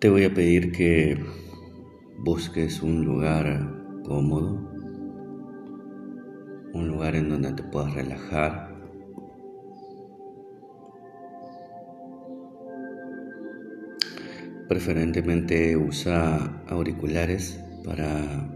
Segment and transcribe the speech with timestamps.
[0.00, 1.22] Te voy a pedir que
[2.16, 4.54] busques un lugar cómodo,
[6.72, 8.74] un lugar en donde te puedas relajar.
[14.70, 18.48] Preferentemente usa auriculares para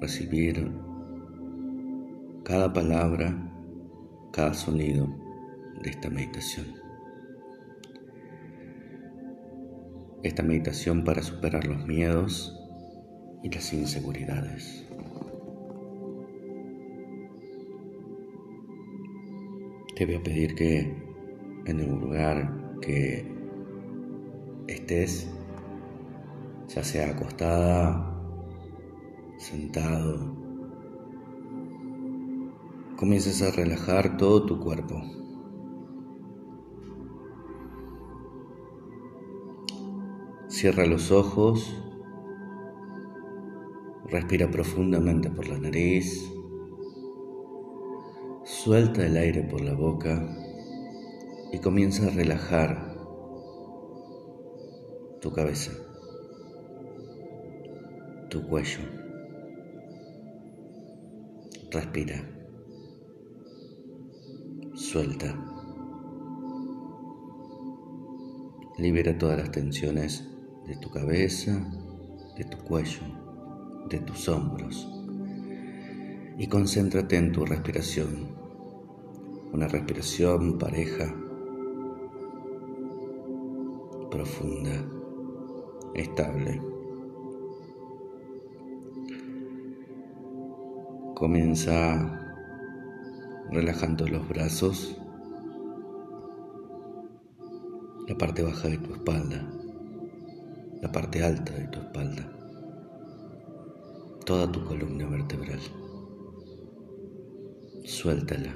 [0.00, 0.72] recibir
[2.42, 3.36] cada palabra,
[4.32, 5.14] cada sonido
[5.82, 6.81] de esta meditación.
[10.22, 12.58] Esta meditación para superar los miedos
[13.42, 14.86] y las inseguridades.
[19.96, 20.80] Te voy a pedir que
[21.66, 23.26] en el lugar que
[24.66, 25.28] estés,
[26.68, 28.08] ya sea acostada,
[29.38, 30.36] sentado,
[32.96, 35.02] comiences a relajar todo tu cuerpo.
[40.62, 41.74] Cierra los ojos,
[44.04, 46.32] respira profundamente por la nariz,
[48.44, 50.24] suelta el aire por la boca
[51.52, 52.94] y comienza a relajar
[55.20, 55.72] tu cabeza,
[58.30, 58.82] tu cuello.
[61.72, 62.24] Respira,
[64.74, 65.44] suelta,
[68.78, 70.31] libera todas las tensiones
[70.72, 71.52] de tu cabeza,
[72.34, 73.02] de tu cuello,
[73.90, 74.88] de tus hombros.
[76.38, 78.30] Y concéntrate en tu respiración,
[79.52, 81.14] una respiración pareja,
[84.10, 84.72] profunda,
[85.94, 86.62] estable.
[91.14, 92.18] Comienza
[93.50, 94.98] relajando los brazos,
[98.08, 99.61] la parte baja de tu espalda
[100.82, 102.28] la parte alta de tu espalda,
[104.26, 105.60] toda tu columna vertebral.
[107.84, 108.52] Suéltala.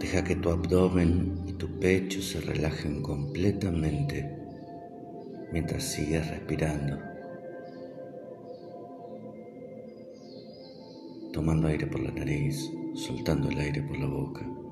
[0.00, 4.36] Deja que tu abdomen y tu pecho se relajen completamente
[5.52, 6.98] mientras sigues respirando.
[11.32, 14.65] Tomando aire por la nariz, soltando el aire por la boca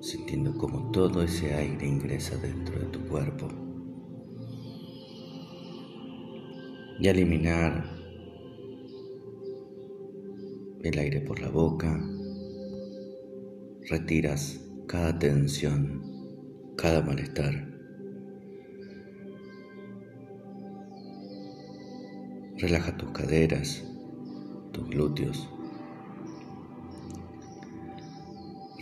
[0.00, 3.48] sintiendo como todo ese aire ingresa dentro de tu cuerpo.
[6.98, 7.84] Y al eliminar
[10.82, 12.02] el aire por la boca,
[13.88, 16.02] retiras cada tensión,
[16.76, 17.68] cada malestar.
[22.56, 23.82] Relaja tus caderas,
[24.72, 25.48] tus glúteos,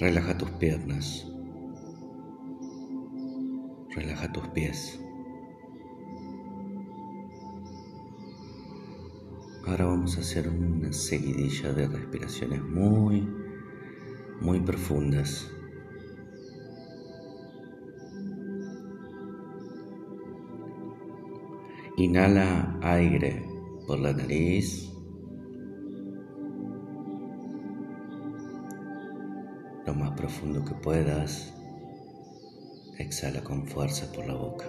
[0.01, 1.27] Relaja tus piernas.
[3.91, 5.01] Relaja tus pies.
[9.67, 13.29] Ahora vamos a hacer una seguidilla de respiraciones muy,
[14.41, 15.51] muy profundas.
[21.97, 23.45] Inhala aire
[23.89, 24.93] por la nariz.
[29.89, 31.51] Lo más profundo que puedas.
[32.99, 34.67] Exhala con fuerza por la boca.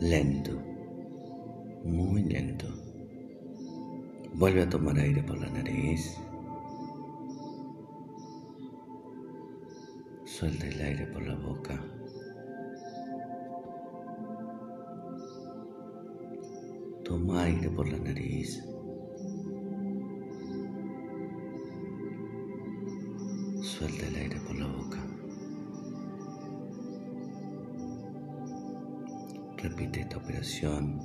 [0.00, 0.60] Lento,
[1.84, 2.66] muy lento.
[4.34, 6.16] Vuelve a tomar aire por la nariz.
[10.24, 11.80] Suelta el aire por la boca.
[17.04, 18.64] Toma aire por la nariz.
[23.82, 24.98] Suelta el aire por la boca.
[29.56, 31.00] Repite esta operación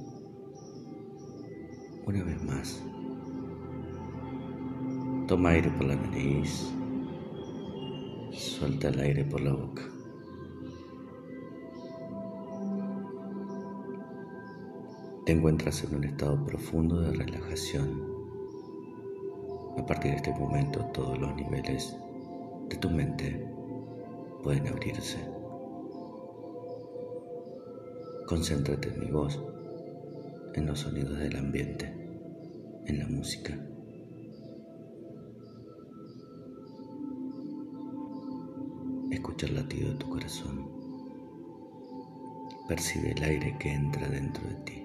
[2.06, 2.84] una vez más.
[5.28, 6.72] Toma aire por la nariz.
[8.32, 9.82] Suelta el aire por la boca.
[15.26, 18.04] Te encuentras en un estado profundo de relajación.
[19.80, 21.98] A partir de este momento todos los niveles
[22.70, 23.48] de tu mente
[24.44, 25.18] pueden abrirse.
[28.28, 29.40] Concéntrate en mi voz,
[30.54, 31.94] en los sonidos del ambiente,
[32.86, 33.58] en la música.
[39.12, 40.68] Escucha el latido de tu corazón.
[42.68, 44.84] Percibe el aire que entra dentro de ti.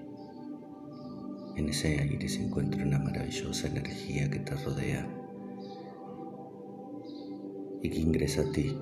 [1.57, 5.22] En ese aire se encuentra una maravillosa energía que te rodea
[7.83, 8.77] y que ingresa a ti.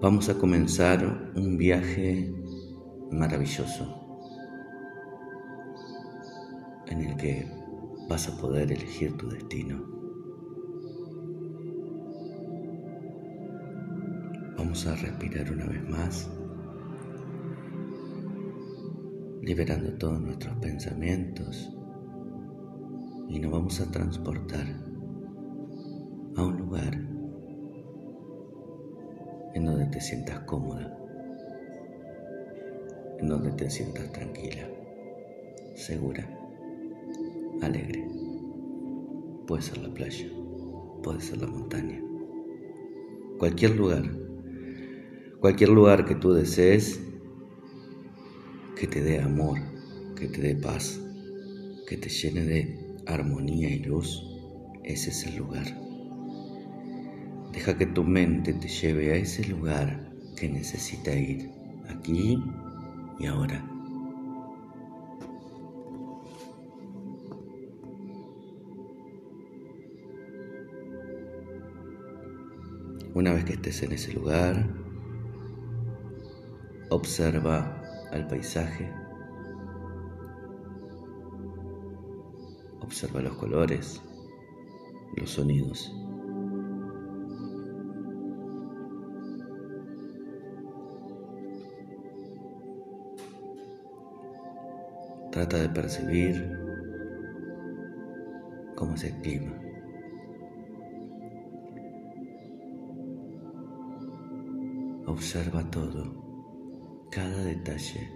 [0.00, 2.32] Vamos a comenzar un viaje
[3.10, 4.02] maravilloso
[6.88, 7.46] en el que
[8.08, 9.84] vas a poder elegir tu destino.
[14.58, 16.30] Vamos a respirar una vez más,
[19.42, 21.75] liberando todos nuestros pensamientos
[23.28, 24.66] y nos vamos a transportar
[26.36, 26.94] a un lugar
[29.54, 30.96] en donde te sientas cómoda,
[33.18, 34.68] en donde te sientas tranquila,
[35.74, 36.28] segura
[37.62, 38.06] alegre.
[39.46, 40.28] Puede ser la playa,
[41.02, 42.02] puede ser la montaña,
[43.38, 44.04] cualquier lugar,
[45.40, 47.00] cualquier lugar que tú desees
[48.76, 49.58] que te dé amor,
[50.14, 51.00] que te dé paz,
[51.88, 54.22] que te llene de armonía y luz,
[54.84, 55.66] ese es el lugar.
[57.52, 61.50] Deja que tu mente te lleve a ese lugar que necesita ir,
[61.88, 62.38] aquí
[63.18, 63.64] y ahora.
[73.14, 74.68] Una vez que estés en ese lugar,
[76.90, 77.82] observa
[78.12, 78.92] al paisaje,
[82.96, 84.02] observa los colores,
[85.16, 85.94] los sonidos.
[95.30, 96.50] Trata de percibir
[98.76, 99.52] cómo es el clima.
[105.06, 108.10] Observa todo, cada detalle,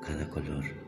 [0.00, 0.83] cada color.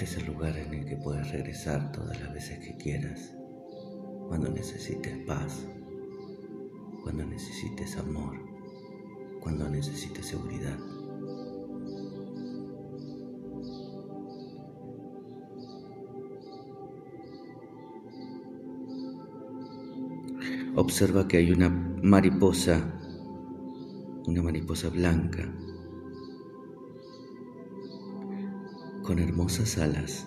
[0.00, 3.34] Este es el lugar en el que puedes regresar todas las veces que quieras,
[4.28, 5.66] cuando necesites paz,
[7.02, 8.34] cuando necesites amor,
[9.40, 10.78] cuando necesites seguridad.
[20.76, 22.98] observa que hay una mariposa,
[24.26, 25.52] una mariposa blanca,
[29.10, 30.24] con hermosas alas,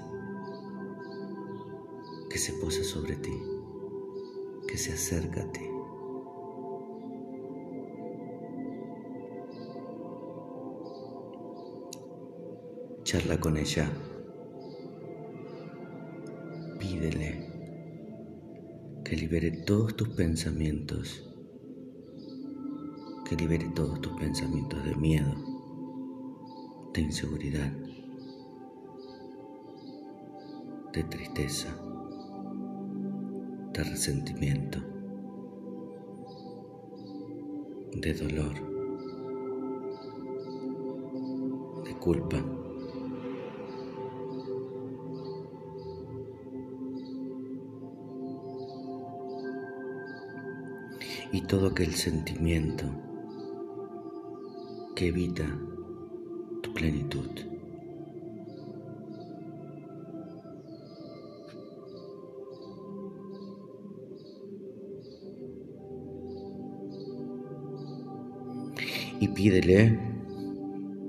[2.30, 3.32] que se posa sobre ti,
[4.68, 5.62] que se acerca a ti.
[13.06, 13.90] Charla con ella,
[16.78, 17.48] pídele
[19.06, 21.26] que libere todos tus pensamientos,
[23.30, 25.34] que libere todos tus pensamientos de miedo,
[26.94, 27.72] de inseguridad,
[30.94, 31.76] de tristeza,
[33.74, 34.80] de resentimiento,
[37.94, 38.54] de dolor,
[41.84, 42.38] de culpa.
[51.32, 52.86] y todo aquel sentimiento
[54.96, 55.46] que evita
[56.62, 57.53] tu plenitud.
[69.24, 69.98] Y pídele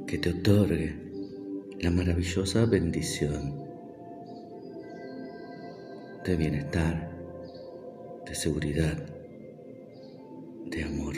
[0.07, 0.95] que te otorgue
[1.81, 3.61] la maravillosa bendición
[6.25, 7.11] de bienestar,
[8.25, 9.05] de seguridad,
[10.67, 11.17] de amor,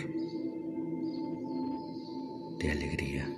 [2.61, 3.29] de alegría,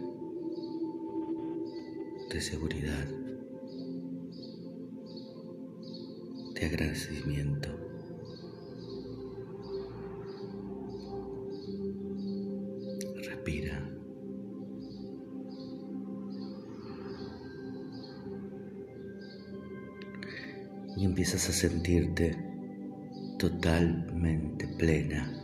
[2.31, 3.09] de seguridad,
[6.55, 7.88] de agradecimiento.
[20.97, 22.37] Y empiezas a sentirte
[23.39, 25.39] totalmente plena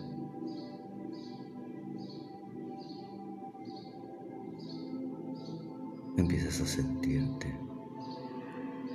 [6.16, 7.54] empiezas a sentirte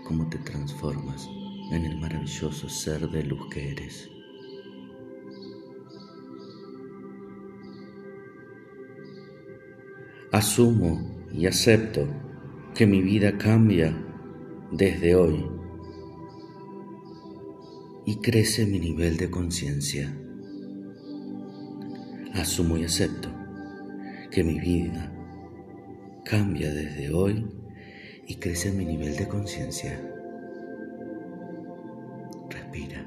[0.06, 1.30] cómo te transformas
[1.72, 4.10] en el maravilloso ser de luz que eres.
[10.32, 12.08] Asumo y acepto
[12.76, 13.98] que mi vida cambia
[14.72, 15.44] desde hoy
[18.06, 20.16] y crece mi nivel de conciencia.
[22.36, 23.28] Asumo y acepto
[24.30, 25.12] que mi vida
[26.26, 27.48] cambia desde hoy
[28.28, 30.00] y crece mi nivel de conciencia.
[32.52, 33.04] Respira.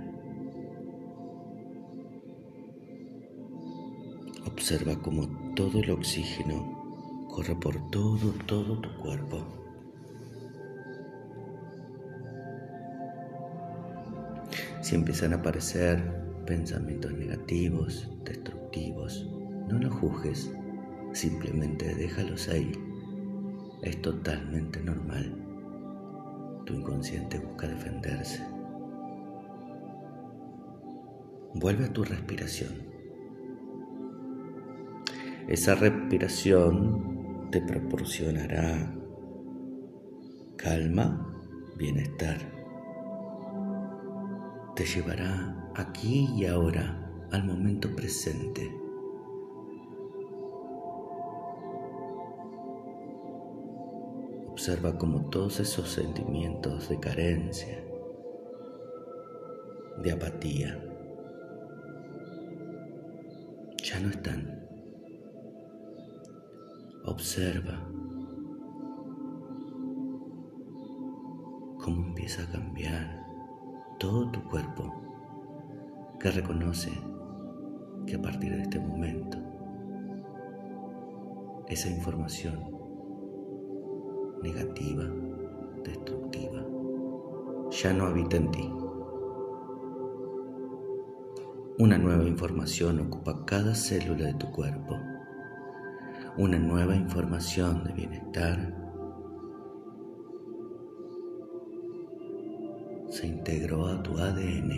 [4.44, 6.81] Observa cómo todo el oxígeno
[7.32, 9.38] corre por todo, todo tu cuerpo.
[14.82, 15.98] Si empiezan a aparecer
[16.46, 19.26] pensamientos negativos, destructivos,
[19.66, 20.52] no los juzgues,
[21.12, 22.70] simplemente déjalos ahí.
[23.82, 25.34] Es totalmente normal.
[26.66, 28.46] Tu inconsciente busca defenderse.
[31.54, 32.92] Vuelve a tu respiración.
[35.48, 37.11] Esa respiración
[37.52, 38.90] te proporcionará
[40.56, 41.36] calma,
[41.76, 42.38] bienestar.
[44.74, 48.74] Te llevará aquí y ahora al momento presente.
[54.50, 57.84] Observa cómo todos esos sentimientos de carencia,
[60.02, 60.82] de apatía,
[63.84, 64.61] ya no están.
[67.04, 67.78] Observa
[71.82, 73.26] cómo empieza a cambiar
[73.98, 74.92] todo tu cuerpo,
[76.20, 76.90] que reconoce
[78.06, 79.38] que a partir de este momento
[81.68, 82.70] esa información
[84.42, 85.04] negativa,
[85.84, 86.64] destructiva,
[87.70, 88.72] ya no habita en ti.
[91.78, 94.96] Una nueva información ocupa cada célula de tu cuerpo.
[96.38, 98.74] Una nueva información de bienestar.
[103.10, 104.70] Se integró a tu ADN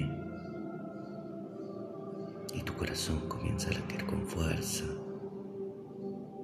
[2.52, 4.84] y tu corazón comienza a latir con fuerza,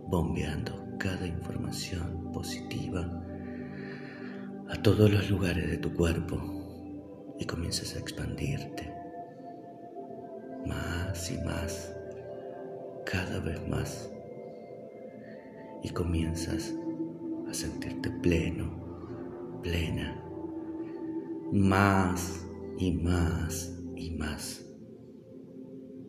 [0.07, 3.01] bombeando cada información positiva
[4.69, 6.39] a todos los lugares de tu cuerpo
[7.37, 8.95] y comienzas a expandirte
[10.67, 11.93] más y más,
[13.05, 14.09] cada vez más,
[15.83, 16.75] y comienzas
[17.49, 20.23] a sentirte pleno, plena,
[21.53, 22.47] más
[22.79, 24.65] y más y más,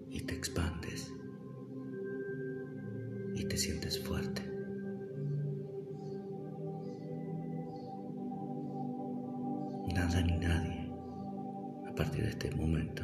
[0.09, 1.11] y te expandes
[3.35, 4.41] y te sientes fuerte.
[9.93, 10.91] Nada ni nadie
[11.87, 13.03] a partir de este momento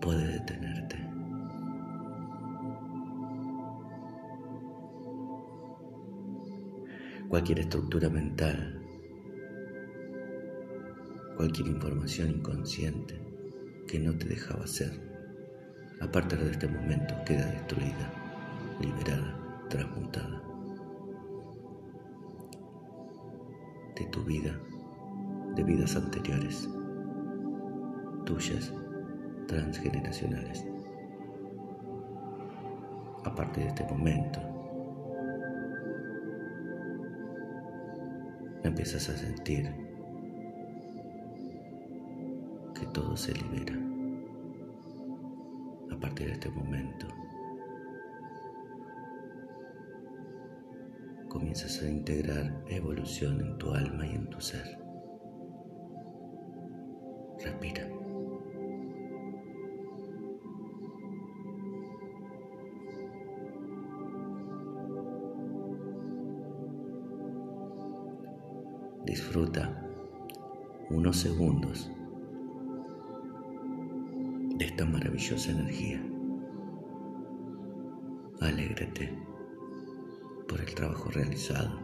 [0.00, 1.09] puede detenerte.
[7.30, 8.82] Cualquier estructura mental,
[11.36, 13.20] cualquier información inconsciente
[13.86, 14.90] que no te dejaba ser,
[16.00, 16.10] a
[16.44, 18.12] de este momento queda destruida,
[18.80, 20.42] liberada, transmutada
[23.94, 24.60] de tu vida,
[25.54, 26.68] de vidas anteriores,
[28.26, 28.74] tuyas
[29.46, 30.66] transgeneracionales.
[33.24, 34.49] A partir de este momento,
[38.64, 39.70] empiezas a sentir
[42.74, 43.78] que todo se libera.
[45.90, 47.06] A partir de este momento,
[51.28, 54.78] comienzas a integrar evolución en tu alma y en tu ser.
[57.38, 57.99] Respira.
[69.30, 69.72] Disfruta
[70.90, 71.88] unos segundos
[74.56, 76.04] de esta maravillosa energía.
[78.40, 79.16] Alégrate
[80.48, 81.78] por el trabajo realizado.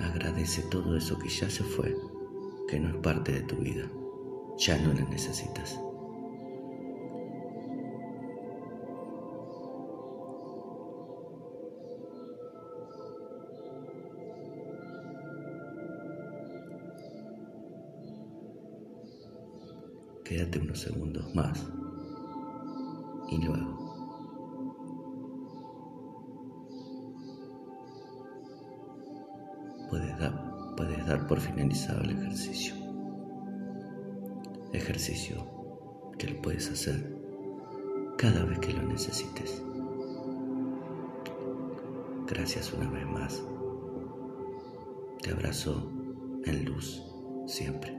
[0.00, 1.94] Agradece todo eso que ya se fue,
[2.68, 3.84] que no es parte de tu vida.
[4.56, 5.78] Ya no la necesitas.
[20.28, 21.66] Quédate unos segundos más
[23.30, 23.78] y luego
[29.88, 32.74] puedes dar, puedes dar por finalizado el ejercicio.
[34.74, 35.46] Ejercicio
[36.18, 37.16] que lo puedes hacer
[38.18, 39.62] cada vez que lo necesites.
[42.26, 43.42] Gracias una vez más.
[45.22, 45.90] Te abrazo
[46.44, 47.02] en luz
[47.46, 47.97] siempre.